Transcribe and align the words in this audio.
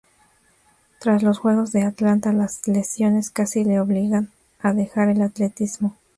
Tras 0.99 1.21
los 1.21 1.37
Juegos 1.37 1.71
de 1.73 1.83
Atlanta 1.83 2.33
las 2.33 2.67
lesiones 2.67 3.29
casi 3.29 3.63
le 3.63 3.79
obligan 3.79 4.31
a 4.59 4.73
dejar 4.73 5.09
el 5.09 5.21
atletismo. 5.21 5.95